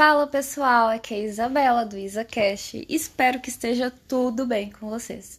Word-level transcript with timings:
Fala 0.00 0.26
pessoal, 0.26 0.88
aqui 0.88 1.12
é 1.12 1.18
a 1.18 1.24
Isabela 1.24 1.84
do 1.84 1.98
IsaCast. 1.98 2.86
Espero 2.88 3.38
que 3.38 3.50
esteja 3.50 3.92
tudo 4.08 4.46
bem 4.46 4.70
com 4.70 4.88
vocês. 4.88 5.38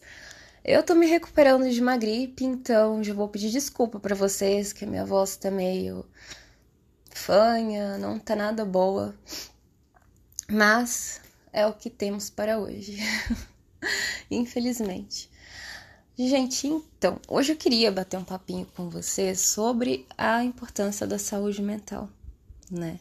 Eu 0.64 0.84
tô 0.84 0.94
me 0.94 1.04
recuperando 1.04 1.68
de 1.68 1.80
uma 1.80 1.96
gripe, 1.96 2.44
então 2.44 3.02
já 3.02 3.12
vou 3.12 3.26
pedir 3.28 3.50
desculpa 3.50 3.98
para 3.98 4.14
vocês 4.14 4.72
que 4.72 4.84
a 4.84 4.86
minha 4.86 5.04
voz 5.04 5.34
tá 5.34 5.50
meio 5.50 6.06
fanha, 7.10 7.98
não 7.98 8.20
tá 8.20 8.36
nada 8.36 8.64
boa. 8.64 9.12
Mas 10.48 11.20
é 11.52 11.66
o 11.66 11.72
que 11.72 11.90
temos 11.90 12.30
para 12.30 12.56
hoje. 12.56 12.98
Infelizmente. 14.30 15.28
Gente, 16.16 16.68
então, 16.68 17.20
hoje 17.26 17.50
eu 17.50 17.56
queria 17.56 17.90
bater 17.90 18.16
um 18.16 18.24
papinho 18.24 18.66
com 18.76 18.88
vocês 18.88 19.40
sobre 19.40 20.06
a 20.16 20.44
importância 20.44 21.04
da 21.04 21.18
saúde 21.18 21.60
mental, 21.60 22.08
né? 22.70 23.00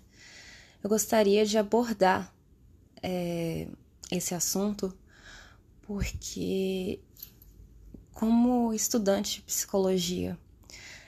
Eu 0.84 0.90
gostaria 0.90 1.46
de 1.46 1.58
abordar 1.58 2.34
é, 3.04 3.68
esse 4.12 4.34
assunto 4.34 4.96
porque, 5.84 7.00
como 8.14 8.74
estudante 8.74 9.38
de 9.38 9.42
psicologia, 9.42 10.38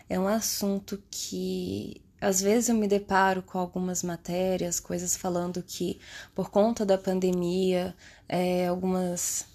é 0.10 0.20
um 0.20 0.28
assunto 0.28 1.02
que 1.10 2.02
às 2.22 2.42
vezes 2.42 2.70
eu 2.70 2.76
me 2.76 2.88
deparo 2.88 3.42
com 3.44 3.58
algumas 3.58 4.04
matérias, 4.04 4.80
coisas 4.80 5.16
falando 5.16 5.62
que 5.62 6.00
por 6.34 6.50
conta 6.50 6.86
da 6.86 6.98
pandemia, 6.98 7.96
é, 8.30 8.68
algumas 8.68 9.46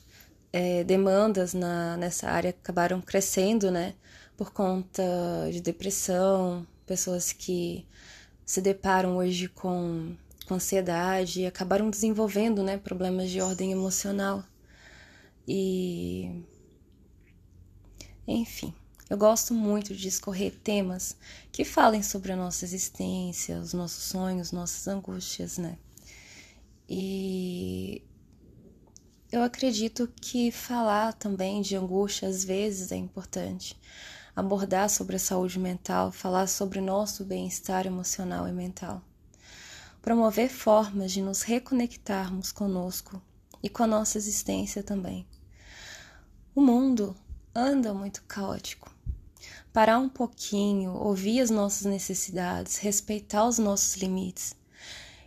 é, 0.52 0.84
demandas 0.84 1.54
na, 1.54 1.96
nessa 1.96 2.28
área 2.28 2.50
acabaram 2.50 3.00
crescendo, 3.00 3.70
né? 3.70 3.94
Por 4.36 4.52
conta 4.52 5.02
de 5.50 5.60
depressão, 5.60 6.66
pessoas 6.86 7.32
que 7.32 7.86
se 8.48 8.62
deparam 8.62 9.18
hoje 9.18 9.46
com, 9.46 10.16
com 10.46 10.54
ansiedade 10.54 11.42
e 11.42 11.46
acabaram 11.46 11.90
desenvolvendo, 11.90 12.62
né? 12.62 12.78
Problemas 12.78 13.28
de 13.28 13.42
ordem 13.42 13.72
emocional. 13.72 14.42
E. 15.46 16.42
Enfim. 18.26 18.72
Eu 19.10 19.18
gosto 19.18 19.52
muito 19.52 19.94
de 19.94 20.08
escorrer 20.08 20.54
temas 20.64 21.14
que 21.52 21.62
falem 21.62 22.02
sobre 22.02 22.32
a 22.32 22.36
nossa 22.36 22.64
existência, 22.64 23.58
os 23.58 23.74
nossos 23.74 24.04
sonhos, 24.04 24.50
nossas 24.50 24.88
angústias, 24.88 25.58
né? 25.58 25.76
E 26.88 28.02
eu 29.30 29.42
acredito 29.42 30.10
que 30.22 30.50
falar 30.50 31.12
também 31.12 31.60
de 31.60 31.76
angústia 31.76 32.26
às 32.26 32.44
vezes 32.44 32.92
é 32.92 32.96
importante. 32.96 33.76
Abordar 34.38 34.88
sobre 34.88 35.16
a 35.16 35.18
saúde 35.18 35.58
mental, 35.58 36.12
falar 36.12 36.46
sobre 36.46 36.80
nosso 36.80 37.24
bem-estar 37.24 37.88
emocional 37.88 38.46
e 38.46 38.52
mental. 38.52 39.02
Promover 40.00 40.48
formas 40.48 41.10
de 41.10 41.20
nos 41.20 41.42
reconectarmos 41.42 42.52
conosco 42.52 43.20
e 43.60 43.68
com 43.68 43.82
a 43.82 43.86
nossa 43.88 44.16
existência 44.16 44.80
também. 44.80 45.26
O 46.54 46.60
mundo 46.60 47.16
anda 47.52 47.92
muito 47.92 48.22
caótico. 48.28 48.94
Parar 49.72 49.98
um 49.98 50.08
pouquinho, 50.08 50.92
ouvir 50.92 51.40
as 51.40 51.50
nossas 51.50 51.84
necessidades, 51.86 52.76
respeitar 52.76 53.44
os 53.44 53.58
nossos 53.58 53.96
limites 53.96 54.54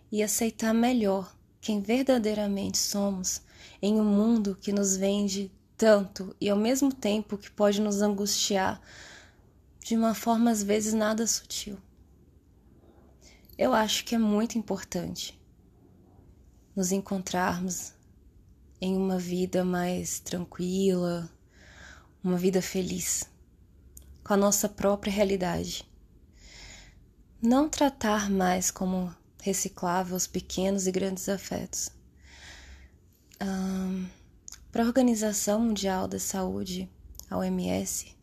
e 0.10 0.24
aceitar 0.24 0.74
melhor 0.74 1.36
quem 1.60 1.82
verdadeiramente 1.82 2.78
somos 2.78 3.42
em 3.82 4.00
um 4.00 4.06
mundo 4.06 4.58
que 4.62 4.72
nos 4.72 4.96
vende 4.96 5.52
tanto 5.82 6.36
e 6.40 6.48
ao 6.48 6.56
mesmo 6.56 6.94
tempo 6.94 7.40
que 7.40 7.50
pode 7.50 7.82
nos 7.82 8.04
angustiar 8.04 8.80
de 9.84 9.98
uma 9.98 10.14
forma 10.14 10.52
às 10.52 10.62
vezes 10.62 10.94
nada 10.94 11.26
sutil. 11.26 11.76
Eu 13.58 13.74
acho 13.74 14.06
que 14.06 14.14
é 14.14 14.18
muito 14.20 14.60
importante 14.60 15.42
nos 16.76 16.92
encontrarmos 16.92 17.94
em 18.80 18.96
uma 18.96 19.18
vida 19.18 19.66
mais 19.66 20.20
tranquila, 20.20 21.28
uma 22.24 22.38
vida 22.38 22.62
feliz, 22.62 23.28
com 24.24 24.36
a 24.36 24.38
nossa 24.38 24.70
própria 24.70 25.12
realidade. 25.12 25.84
Não 27.42 27.68
tratar 27.68 28.30
mais 28.30 28.70
como 28.70 29.12
reciclável 29.42 30.16
os 30.16 30.28
pequenos 30.28 30.86
e 30.86 30.92
grandes 30.92 31.28
afetos 31.28 31.90
para 34.72 34.84
a 34.84 34.88
Organização 34.88 35.60
Mundial 35.60 36.08
da 36.08 36.18
Saúde, 36.18 36.90
a 37.30 37.38
OMS, 37.38 38.16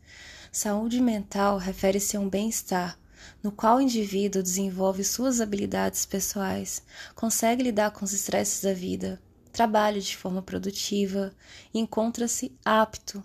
saúde 0.51 1.01
mental 1.01 1.59
refere-se 1.59 2.17
a 2.17 2.21
um 2.21 2.29
bem-estar 2.29 2.99
no 3.43 3.53
qual 3.53 3.77
o 3.77 3.81
indivíduo 3.81 4.43
desenvolve 4.43 5.05
suas 5.05 5.41
habilidades 5.41 6.07
pessoais, 6.07 6.83
consegue 7.15 7.63
lidar 7.63 7.91
com 7.91 8.05
os 8.05 8.13
estresses 8.13 8.63
da 8.63 8.73
vida, 8.73 9.21
trabalha 9.53 10.01
de 10.01 10.17
forma 10.17 10.41
produtiva 10.41 11.33
e 11.75 11.79
encontra-se 11.79 12.57
apto 12.65 13.23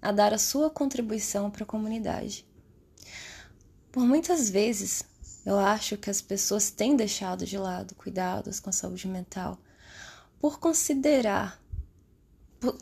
a 0.00 0.12
dar 0.12 0.32
a 0.32 0.38
sua 0.38 0.70
contribuição 0.70 1.50
para 1.50 1.64
a 1.64 1.66
comunidade. 1.66 2.46
Por 3.90 4.04
muitas 4.04 4.48
vezes, 4.48 5.02
eu 5.44 5.58
acho 5.58 5.96
que 5.96 6.08
as 6.08 6.22
pessoas 6.22 6.70
têm 6.70 6.94
deixado 6.94 7.44
de 7.44 7.58
lado 7.58 7.96
cuidados 7.96 8.60
com 8.60 8.70
a 8.70 8.72
saúde 8.72 9.08
mental 9.08 9.58
por 10.40 10.60
considerar, 10.60 11.60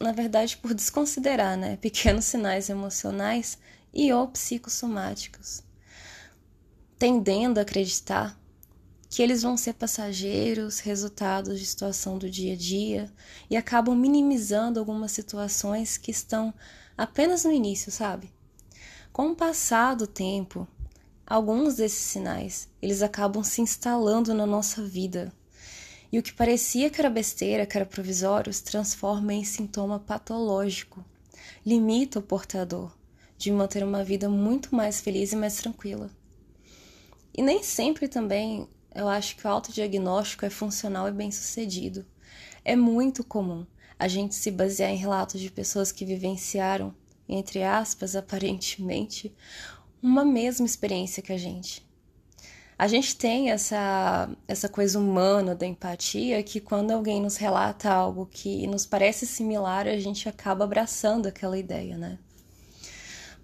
na 0.00 0.12
verdade, 0.12 0.56
por 0.56 0.74
desconsiderar, 0.74 1.56
né, 1.56 1.76
pequenos 1.76 2.24
sinais 2.26 2.68
emocionais 2.68 3.58
e 3.92 4.12
ou 4.12 4.28
psicossomáticos, 4.28 5.62
tendendo 6.98 7.58
a 7.58 7.62
acreditar 7.62 8.38
que 9.10 9.22
eles 9.22 9.42
vão 9.42 9.56
ser 9.56 9.74
passageiros, 9.74 10.80
resultados 10.80 11.58
de 11.58 11.64
situação 11.64 12.18
do 12.18 12.28
dia 12.28 12.52
a 12.52 12.56
dia 12.56 13.12
e 13.48 13.56
acabam 13.56 13.96
minimizando 13.96 14.78
algumas 14.78 15.12
situações 15.12 15.96
que 15.96 16.10
estão 16.10 16.52
apenas 16.96 17.44
no 17.44 17.52
início, 17.52 17.90
sabe? 17.90 18.30
Com 19.12 19.30
o 19.30 19.36
passar 19.36 19.94
do 19.94 20.06
tempo, 20.06 20.68
alguns 21.26 21.76
desses 21.76 22.04
sinais, 22.04 22.68
eles 22.82 23.00
acabam 23.00 23.42
se 23.42 23.62
instalando 23.62 24.34
na 24.34 24.46
nossa 24.46 24.84
vida 24.84 25.32
e 26.10 26.18
o 26.18 26.22
que 26.22 26.32
parecia 26.32 26.88
que 26.88 27.00
era 27.00 27.10
besteira, 27.10 27.66
que 27.66 27.76
era 27.76 27.84
provisório, 27.84 28.52
se 28.52 28.64
transforma 28.64 29.34
em 29.34 29.44
sintoma 29.44 29.98
patológico. 29.98 31.04
Limita 31.64 32.18
o 32.18 32.22
portador 32.22 32.96
de 33.36 33.52
manter 33.52 33.84
uma 33.84 34.02
vida 34.02 34.28
muito 34.28 34.74
mais 34.74 35.00
feliz 35.00 35.32
e 35.32 35.36
mais 35.36 35.56
tranquila. 35.56 36.10
E 37.36 37.42
nem 37.42 37.62
sempre 37.62 38.08
também 38.08 38.66
eu 38.94 39.06
acho 39.08 39.36
que 39.36 39.46
o 39.46 39.50
autodiagnóstico 39.50 40.44
é 40.44 40.50
funcional 40.50 41.08
e 41.08 41.12
bem 41.12 41.30
sucedido. 41.30 42.04
É 42.64 42.74
muito 42.74 43.22
comum 43.22 43.66
a 43.98 44.08
gente 44.08 44.34
se 44.34 44.50
basear 44.50 44.90
em 44.90 44.96
relatos 44.96 45.40
de 45.40 45.50
pessoas 45.50 45.92
que 45.92 46.04
vivenciaram, 46.04 46.94
entre 47.28 47.62
aspas, 47.62 48.16
aparentemente, 48.16 49.34
uma 50.02 50.24
mesma 50.24 50.64
experiência 50.64 51.22
que 51.22 51.32
a 51.32 51.38
gente 51.38 51.87
a 52.78 52.86
gente 52.86 53.16
tem 53.16 53.50
essa, 53.50 54.30
essa 54.46 54.68
coisa 54.68 55.00
humana 55.00 55.52
da 55.52 55.66
empatia 55.66 56.40
que 56.44 56.60
quando 56.60 56.92
alguém 56.92 57.20
nos 57.20 57.36
relata 57.36 57.90
algo 57.90 58.24
que 58.24 58.68
nos 58.68 58.86
parece 58.86 59.26
similar, 59.26 59.88
a 59.88 59.98
gente 59.98 60.28
acaba 60.28 60.62
abraçando 60.62 61.26
aquela 61.26 61.58
ideia, 61.58 61.98
né? 61.98 62.20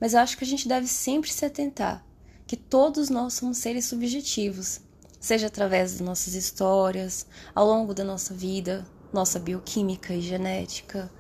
Mas 0.01 0.15
eu 0.15 0.21
acho 0.21 0.39
que 0.39 0.45
a 0.45 0.47
gente 0.47 0.69
deve 0.69 0.87
sempre 0.87 1.33
se 1.33 1.45
atentar 1.45 2.07
que 2.47 2.57
todos 2.57 3.11
nós 3.11 3.35
somos 3.35 3.59
seres 3.59 3.87
subjetivos, 3.87 4.81
seja 5.19 5.49
através 5.49 5.93
das 5.93 6.01
nossas 6.01 6.35
histórias, 6.35 7.27
ao 7.53 7.67
longo 7.67 7.93
da 7.93 8.05
nossa 8.05 8.33
vida, 8.33 8.87
nossa 9.13 9.41
bioquímica 9.41 10.15
e 10.15 10.21
genética, 10.21 11.11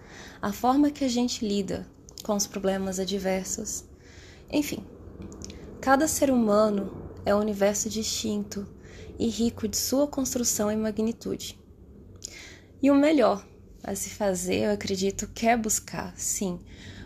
a 0.40 0.52
forma 0.52 0.90
que 0.92 1.04
a 1.04 1.08
gente 1.08 1.44
lida 1.44 1.84
com 2.22 2.36
os 2.36 2.46
problemas 2.46 3.00
adversos. 3.00 3.84
Enfim, 4.52 4.84
cada 5.80 6.06
ser 6.06 6.30
humano 6.30 7.03
é 7.24 7.34
um 7.34 7.40
universo 7.40 7.88
distinto 7.88 8.66
e 9.18 9.28
rico 9.28 9.66
de 9.66 9.76
sua 9.76 10.06
construção 10.06 10.70
e 10.70 10.76
magnitude. 10.76 11.58
E 12.82 12.90
o 12.90 12.94
melhor 12.94 13.44
a 13.82 13.94
se 13.94 14.10
fazer, 14.10 14.64
eu 14.64 14.72
acredito, 14.72 15.28
que 15.28 15.46
é 15.46 15.56
buscar, 15.56 16.14
sim, 16.16 16.58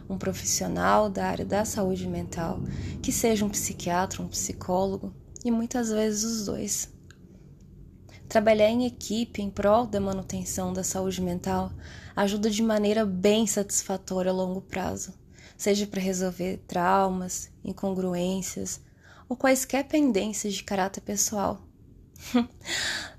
um 0.08 0.16
profissional 0.16 1.10
da 1.10 1.26
área 1.26 1.44
da 1.44 1.64
saúde 1.64 2.06
mental, 2.06 2.60
que 3.02 3.12
seja 3.12 3.44
um 3.44 3.50
psiquiatra, 3.50 4.22
um 4.22 4.28
psicólogo 4.28 5.12
e 5.44 5.50
muitas 5.50 5.90
vezes 5.90 6.25
os 6.25 6.46
dois. 6.46 6.88
Trabalhar 8.28 8.69
em 8.69 8.87
equipe 8.87 9.43
em 9.43 9.50
prol 9.50 9.87
da 9.87 10.00
manutenção 10.00 10.72
da 10.72 10.84
saúde 10.84 11.20
mental 11.20 11.72
ajuda 12.14 12.50
de 12.50 12.62
maneira 12.62 13.04
bem 13.04 13.46
satisfatória 13.46 14.31
a 14.31 14.34
longo 14.34 14.60
prazo, 14.60 15.12
seja 15.56 15.87
para 15.87 16.00
resolver 16.00 16.58
traumas, 16.66 17.50
incongruências, 17.64 18.81
ou 19.28 19.36
quaisquer 19.36 19.84
pendências 19.86 20.54
de 20.54 20.64
caráter 20.64 21.00
pessoal. 21.00 21.60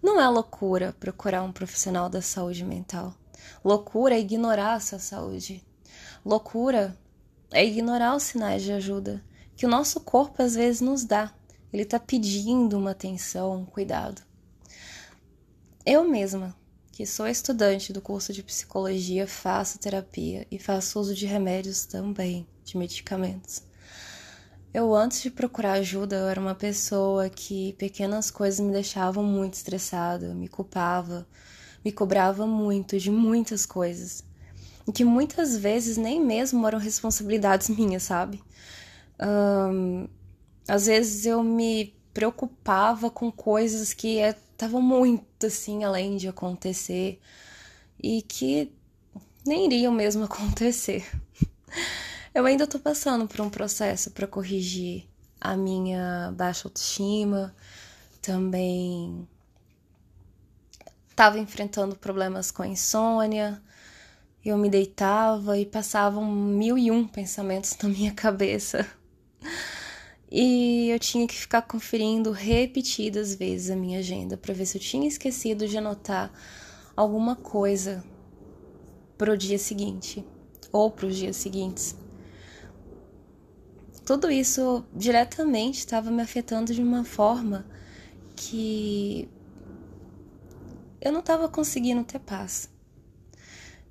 Não 0.02 0.20
é 0.20 0.28
loucura 0.28 0.96
procurar 1.00 1.44
um 1.44 1.52
profissional 1.52 2.10
da 2.10 2.22
saúde 2.22 2.66
mental. 2.66 3.14
Loucura 3.64 4.16
é 4.16 4.20
ignorar 4.20 4.74
a 4.74 4.80
sua 4.80 5.00
saúde. 5.00 5.64
Loucura 6.26 6.98
é 7.52 7.66
ignorar 7.66 8.16
os 8.16 8.24
sinais 8.24 8.64
de 8.64 8.72
ajuda 8.72 9.24
que 9.56 9.66
o 9.66 9.70
nosso 9.70 10.00
corpo 10.00 10.42
às 10.42 10.56
vezes 10.56 10.82
nos 10.82 11.04
dá. 11.04 11.34
Ele 11.72 11.84
está 11.84 12.00
pedindo 12.00 12.78
uma 12.78 12.92
atenção, 12.92 13.58
um 13.58 13.66
cuidado. 13.66 14.22
eu 15.86 16.04
mesma, 16.08 16.56
que 16.92 17.06
sou 17.06 17.28
estudante 17.28 17.94
do 17.94 18.02
curso 18.02 18.34
de 18.34 18.44
psicologia, 18.44 19.28
faço 19.28 19.80
terapia 19.80 20.48
e 20.50 20.58
faço 20.58 21.00
uso 21.00 21.14
de 21.14 21.26
remédios 21.26 21.86
também, 21.86 22.48
de 22.64 22.78
medicamentos. 22.78 23.62
Eu, 24.74 24.94
antes 24.94 25.22
de 25.22 25.32
procurar 25.32 25.74
ajuda, 25.74 26.16
eu 26.16 26.28
era 26.28 26.40
uma 26.40 26.54
pessoa 26.54 27.28
que 27.28 27.74
pequenas 27.74 28.30
coisas 28.30 28.60
me 28.60 28.72
deixavam 28.72 29.24
muito 29.24 29.56
estressada, 29.56 30.34
me 30.36 30.48
culpava, 30.48 31.28
me 31.84 31.92
cobrava 31.92 32.46
muito 32.46 33.00
de 33.00 33.10
muitas 33.10 33.66
coisas. 33.66 34.24
E 34.88 34.92
que 34.92 35.04
muitas 35.04 35.58
vezes 35.58 35.98
nem 35.98 36.24
mesmo 36.24 36.66
eram 36.68 36.78
responsabilidades 36.78 37.70
minhas, 37.76 38.04
sabe? 38.04 38.44
Um, 39.20 40.08
às 40.68 40.86
vezes 40.86 41.26
eu 41.26 41.44
me 41.44 41.96
preocupava 42.14 43.10
com 43.10 43.32
coisas 43.32 43.92
que 43.94 44.20
estavam 44.20 44.82
muito 44.82 45.48
assim 45.48 45.84
além 45.84 46.16
de 46.18 46.28
acontecer 46.28 47.20
e 48.02 48.22
que 48.22 48.72
nem 49.46 49.66
iriam 49.66 49.92
mesmo 49.92 50.26
acontecer. 50.26 51.06
Eu 52.40 52.46
ainda 52.46 52.66
tô 52.66 52.80
passando 52.80 53.28
por 53.28 53.42
um 53.42 53.50
processo 53.50 54.12
para 54.12 54.26
corrigir 54.26 55.06
a 55.42 55.58
minha 55.58 56.34
baixa 56.38 56.70
autoestima, 56.70 57.54
também 58.22 59.28
estava 61.10 61.38
enfrentando 61.38 61.98
problemas 61.98 62.50
com 62.50 62.64
a 62.64 62.68
insônia. 62.68 63.62
Eu 64.44 64.58
me 64.58 64.70
deitava 64.70 65.58
e 65.58 65.66
passavam 65.66 66.32
mil 66.32 66.78
e 66.78 66.90
um 66.90 67.06
pensamentos 67.06 67.76
na 67.84 67.90
minha 67.90 68.14
cabeça. 68.14 68.88
E 70.32 70.88
eu 70.92 70.98
tinha 70.98 71.28
que 71.28 71.36
ficar 71.36 71.64
conferindo 71.64 72.32
repetidas 72.32 73.36
vezes 73.36 73.70
a 73.70 73.76
minha 73.76 74.00
agenda 74.00 74.38
para 74.38 74.54
ver 74.54 74.66
se 74.66 74.78
eu 74.78 74.82
tinha 74.82 75.10
esquecido 75.10 75.68
de 75.68 75.78
anotar 75.78 76.32
alguma 76.96 77.36
coisa 77.36 78.02
para 79.18 79.34
o 79.34 79.38
dia 79.38 79.60
seguinte 79.60 80.24
ou 80.72 80.90
para 80.90 81.08
os 81.08 81.18
dias 81.18 81.36
seguintes 81.36 81.99
tudo 84.10 84.32
isso 84.32 84.84
diretamente 84.92 85.78
estava 85.78 86.10
me 86.10 86.24
afetando 86.24 86.74
de 86.74 86.82
uma 86.82 87.04
forma 87.04 87.64
que 88.36 89.30
eu 91.00 91.12
não 91.12 91.20
estava 91.20 91.48
conseguindo 91.48 92.04
ter 92.04 92.18
paz. 92.18 92.72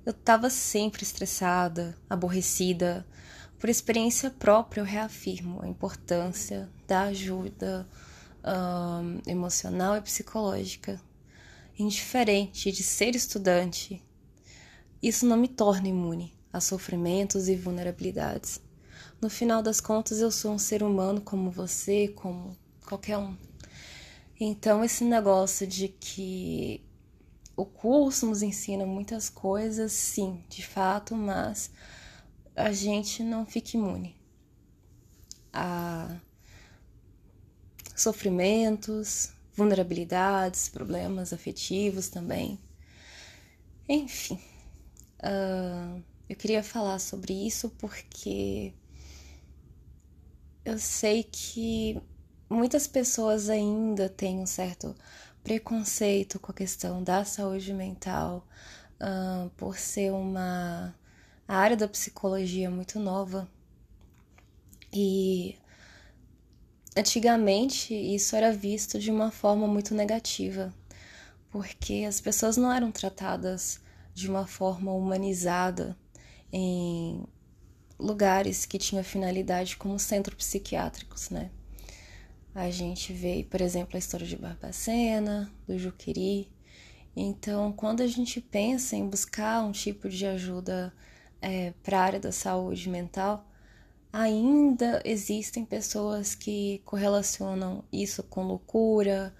Eu 0.05 0.11
estava 0.11 0.49
sempre 0.49 1.03
estressada, 1.03 1.95
aborrecida. 2.09 3.07
Por 3.57 3.69
experiência 3.69 4.29
própria, 4.29 4.81
eu 4.81 4.85
reafirmo 4.85 5.61
a 5.63 5.67
importância 5.69 6.69
da 6.85 7.03
ajuda 7.03 7.87
um, 8.43 9.21
emocional 9.25 9.95
e 9.95 10.01
psicológica. 10.01 11.01
Indiferente 11.77 12.73
de 12.73 12.83
ser 12.83 13.15
estudante, 13.15 14.05
isso 15.01 15.25
não 15.25 15.37
me 15.37 15.47
torna 15.47 15.87
imune 15.87 16.37
a 16.51 16.59
sofrimentos 16.59 17.47
e 17.47 17.55
vulnerabilidades. 17.55 18.59
No 19.21 19.29
final 19.29 19.61
das 19.61 19.81
contas, 19.81 20.19
eu 20.19 20.31
sou 20.31 20.53
um 20.53 20.59
ser 20.59 20.83
humano 20.83 21.21
como 21.21 21.51
você, 21.51 22.07
como 22.09 22.57
qualquer 22.85 23.17
um. 23.17 23.35
Então, 24.39 24.83
esse 24.83 25.03
negócio 25.03 25.67
de 25.67 25.89
que 25.89 26.81
o 27.55 27.65
curso 27.65 28.25
nos 28.25 28.41
ensina 28.41 28.85
muitas 28.85 29.29
coisas, 29.29 29.91
sim, 29.91 30.43
de 30.47 30.65
fato, 30.65 31.15
mas 31.15 31.69
a 32.55 32.71
gente 32.71 33.21
não 33.21 33.45
fica 33.45 33.75
imune 33.75 34.15
a 35.51 36.17
sofrimentos, 37.95 39.31
vulnerabilidades, 39.53 40.69
problemas 40.69 41.33
afetivos 41.33 42.07
também. 42.07 42.57
Enfim, 43.87 44.39
uh, 45.21 46.01
eu 46.29 46.35
queria 46.35 46.63
falar 46.63 46.99
sobre 46.99 47.33
isso 47.33 47.69
porque 47.71 48.73
eu 50.65 50.77
sei 50.77 51.23
que 51.23 52.01
muitas 52.49 52.87
pessoas 52.87 53.49
ainda 53.49 54.09
têm 54.09 54.39
um 54.39 54.45
certo 54.45 54.95
preconceito 55.43 56.39
com 56.39 56.51
a 56.51 56.55
questão 56.55 57.03
da 57.03 57.23
saúde 57.23 57.73
mental, 57.73 58.45
uh, 58.99 59.49
por 59.51 59.77
ser 59.77 60.11
uma 60.11 60.93
área 61.47 61.77
da 61.77 61.87
psicologia 61.87 62.69
muito 62.69 62.99
nova. 62.99 63.47
E 64.91 65.55
antigamente 66.97 67.93
isso 67.93 68.35
era 68.35 68.51
visto 68.51 68.99
de 68.99 69.11
uma 69.11 69.31
forma 69.31 69.67
muito 69.67 69.93
negativa, 69.93 70.73
porque 71.49 72.05
as 72.07 72.19
pessoas 72.19 72.57
não 72.57 72.71
eram 72.71 72.91
tratadas 72.91 73.79
de 74.13 74.29
uma 74.29 74.45
forma 74.45 74.91
humanizada 74.91 75.97
em 76.51 77.23
lugares 77.99 78.65
que 78.65 78.79
tinham 78.79 79.03
finalidade 79.03 79.75
como 79.75 79.99
centros 79.99 80.37
psiquiátricos, 80.37 81.29
né? 81.29 81.51
A 82.55 82.71
gente 82.71 83.13
vê, 83.13 83.45
por 83.49 83.61
exemplo, 83.61 83.95
a 83.95 83.99
história 83.99 84.25
de 84.25 84.35
Barbacena, 84.35 85.51
do 85.67 85.77
Juqueri. 85.77 86.49
Então, 87.15 87.71
quando 87.71 88.01
a 88.01 88.07
gente 88.07 88.41
pensa 88.41 88.95
em 88.95 89.07
buscar 89.07 89.63
um 89.63 89.71
tipo 89.71 90.09
de 90.09 90.25
ajuda 90.25 90.93
é, 91.41 91.73
para 91.83 91.99
a 91.99 92.03
área 92.03 92.19
da 92.19 92.31
saúde 92.31 92.89
mental, 92.89 93.45
ainda 94.11 95.01
existem 95.05 95.63
pessoas 95.65 96.33
que 96.33 96.81
correlacionam 96.85 97.83
isso 97.91 98.23
com 98.23 98.43
loucura, 98.43 99.33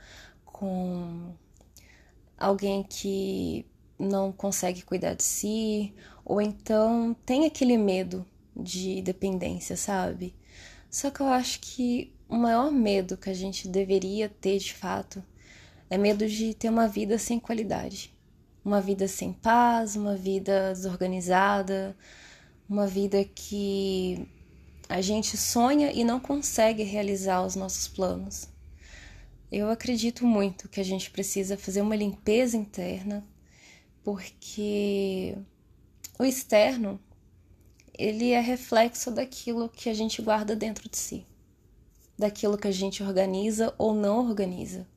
com 0.45 1.33
alguém 2.37 2.83
que 2.83 3.65
não 3.97 4.31
consegue 4.31 4.83
cuidar 4.83 5.13
de 5.13 5.23
si, 5.23 5.93
ou 6.23 6.41
então 6.41 7.15
tem 7.25 7.45
aquele 7.45 7.77
medo 7.77 8.25
de 8.61 9.01
dependência, 9.01 9.75
sabe? 9.75 10.35
Só 10.89 11.11
que 11.11 11.21
eu 11.21 11.27
acho 11.27 11.59
que 11.59 12.13
o 12.27 12.35
maior 12.35 12.71
medo 12.71 13.17
que 13.17 13.29
a 13.29 13.33
gente 13.33 13.67
deveria 13.67 14.29
ter 14.29 14.59
de 14.59 14.73
fato 14.73 15.23
é 15.89 15.97
medo 15.97 16.27
de 16.27 16.53
ter 16.53 16.69
uma 16.69 16.87
vida 16.87 17.17
sem 17.17 17.39
qualidade. 17.39 18.13
Uma 18.63 18.81
vida 18.81 19.07
sem 19.07 19.33
paz, 19.33 19.95
uma 19.95 20.15
vida 20.15 20.73
desorganizada, 20.73 21.95
uma 22.69 22.85
vida 22.85 23.23
que 23.23 24.27
a 24.87 25.01
gente 25.01 25.37
sonha 25.37 25.91
e 25.91 26.03
não 26.03 26.19
consegue 26.19 26.83
realizar 26.83 27.45
os 27.45 27.55
nossos 27.55 27.87
planos. 27.87 28.47
Eu 29.51 29.69
acredito 29.69 30.25
muito 30.27 30.69
que 30.69 30.79
a 30.79 30.83
gente 30.83 31.09
precisa 31.09 31.57
fazer 31.57 31.81
uma 31.81 31.95
limpeza 31.95 32.55
interna, 32.55 33.25
porque 34.03 35.35
o 36.19 36.23
externo 36.23 36.99
ele 37.99 38.31
é 38.31 38.39
reflexo 38.39 39.11
daquilo 39.11 39.67
que 39.67 39.89
a 39.89 39.93
gente 39.93 40.21
guarda 40.21 40.55
dentro 40.55 40.87
de 40.87 40.95
si, 40.95 41.25
daquilo 42.17 42.57
que 42.57 42.69
a 42.69 42.71
gente 42.71 43.03
organiza 43.03 43.75
ou 43.77 43.93
não 43.93 44.25
organiza. 44.25 44.87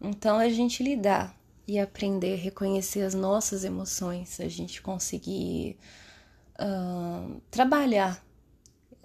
Então, 0.00 0.38
a 0.38 0.48
gente 0.48 0.82
lidar 0.82 1.38
e 1.68 1.78
aprender 1.78 2.34
a 2.34 2.42
reconhecer 2.42 3.02
as 3.02 3.12
nossas 3.12 3.64
emoções, 3.64 4.40
a 4.40 4.48
gente 4.48 4.80
conseguir 4.80 5.76
uh, 6.58 7.38
trabalhar 7.50 8.24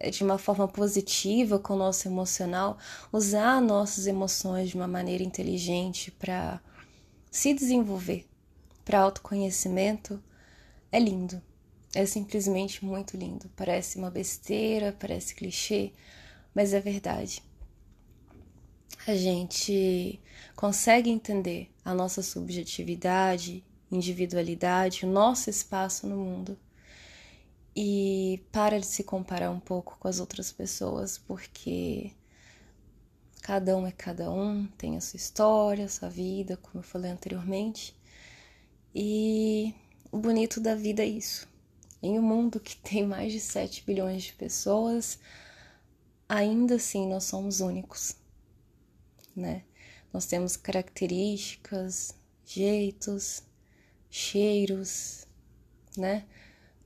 de 0.10 0.24
uma 0.24 0.38
forma 0.38 0.66
positiva 0.66 1.60
com 1.60 1.74
o 1.74 1.78
nosso 1.78 2.08
emocional, 2.08 2.78
usar 3.12 3.62
nossas 3.62 4.08
emoções 4.08 4.70
de 4.70 4.76
uma 4.76 4.88
maneira 4.88 5.22
inteligente 5.22 6.12
para 6.12 6.62
se 7.30 7.54
desenvolver, 7.54 8.26
para 8.86 9.02
autoconhecimento, 9.02 10.24
é 10.90 10.98
lindo. 10.98 11.49
É 11.94 12.06
simplesmente 12.06 12.86
muito 12.86 13.18
lindo. 13.18 13.50
Parece 13.56 13.98
uma 13.98 14.12
besteira, 14.12 14.96
parece 15.00 15.34
clichê, 15.34 15.92
mas 16.54 16.74
é 16.74 16.80
verdade. 16.80 17.42
A 19.08 19.16
gente 19.16 20.20
consegue 20.56 21.10
entender 21.10 21.72
a 21.84 21.94
nossa 21.94 22.22
subjetividade, 22.22 23.64
individualidade, 23.92 25.06
o 25.06 25.10
nosso 25.10 25.50
espaço 25.50 26.06
no 26.06 26.18
mundo 26.18 26.58
e 27.76 28.44
para 28.52 28.80
de 28.80 28.86
se 28.86 29.04
comparar 29.04 29.50
um 29.50 29.60
pouco 29.60 29.98
com 30.00 30.08
as 30.08 30.20
outras 30.20 30.52
pessoas, 30.52 31.18
porque 31.18 32.12
cada 33.42 33.76
um 33.78 33.88
é 33.88 33.92
cada 33.92 34.32
um, 34.32 34.68
tem 34.78 34.98
a 34.98 35.02
sua 35.02 35.18
história, 35.18 35.86
a 35.86 35.90
sua 35.90 36.10
vida, 36.10 36.58
como 36.58 36.80
eu 36.80 36.84
falei 36.84 37.10
anteriormente. 37.10 37.96
E 38.94 39.74
o 40.12 40.18
bonito 40.18 40.60
da 40.60 40.76
vida 40.76 41.04
é 41.04 41.08
isso. 41.08 41.49
Em 42.02 42.18
um 42.18 42.22
mundo 42.22 42.60
que 42.60 42.76
tem 42.82 43.06
mais 43.06 43.32
de 43.32 43.40
7 43.40 43.84
bilhões 43.86 44.24
de 44.24 44.34
pessoas, 44.34 45.20
ainda 46.28 46.76
assim 46.76 47.08
nós 47.08 47.26
somos 47.26 47.60
únicos, 47.60 48.16
né? 49.36 49.64
Nós 50.12 50.26
temos 50.26 50.58
características, 50.58 52.16
jeitos, 52.46 53.44
cheiros, 54.10 55.28
né? 55.96 56.26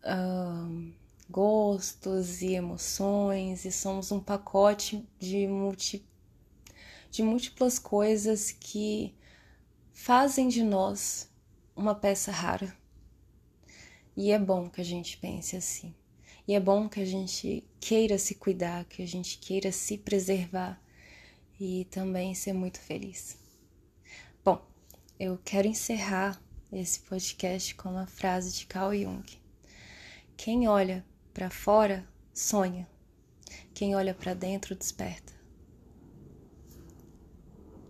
Um, 0.06 0.94
gostos 1.30 2.42
e 2.42 2.54
emoções, 2.54 3.66
e 3.66 3.72
somos 3.72 4.12
um 4.12 4.20
pacote 4.20 5.08
de, 5.18 5.48
multi, 5.48 6.06
de 7.10 7.24
múltiplas 7.24 7.80
coisas 7.80 8.52
que 8.52 9.16
fazem 9.92 10.48
de 10.48 10.64
nós 10.64 11.30
uma 11.76 11.96
peça 11.96 12.32
rara. 12.32 12.76
E 14.16 14.32
é 14.32 14.38
bom 14.38 14.70
que 14.70 14.82
a 14.82 14.86
gente 14.86 15.18
pense 15.18 15.56
assim. 15.56 15.94
E 16.48 16.54
é 16.54 16.60
bom 16.60 16.90
que 16.90 17.00
a 17.00 17.06
gente 17.06 17.64
queira 17.80 18.18
se 18.18 18.36
cuidar, 18.36 18.86
que 18.86 19.02
a 19.02 19.08
gente 19.08 19.38
queira 19.38 19.72
se 19.72 19.98
preservar 19.98 20.82
e 21.60 21.86
também 21.86 22.36
ser 22.36 22.54
muito 22.54 22.80
feliz. 22.80 23.38
Bom, 24.44 24.62
eu 25.20 25.40
quero 25.44 25.68
encerrar 25.68 26.42
esse 26.72 27.00
podcast 27.00 27.74
com 27.76 27.90
uma 27.90 28.08
frase 28.08 28.54
de 28.54 28.66
Carl 28.66 28.94
Jung. 28.94 29.26
Quem 30.36 30.68
olha 30.68 31.06
para 31.34 31.50
fora 31.50 32.08
sonha. 32.34 32.88
Quem 33.74 33.96
olha 33.96 34.14
para 34.14 34.34
dentro 34.34 34.76
desperta. 34.76 35.43